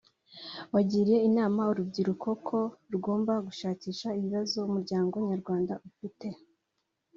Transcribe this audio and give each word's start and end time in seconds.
wagiriye 0.73 1.19
inama 1.29 1.61
urubyiruko 1.71 2.27
ko 2.47 2.59
rugomba 2.91 3.33
gushakisha 3.47 4.07
ibibazo 4.19 4.57
umuryango 4.67 5.15
nyarwanda 5.29 5.73
ufite 5.89 6.27